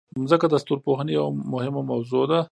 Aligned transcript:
مځکه 0.21 0.47
د 0.49 0.55
ستورپوهنې 0.63 1.11
یوه 1.17 1.31
مهمه 1.53 1.81
موضوع 1.91 2.23
ده. 2.31 2.39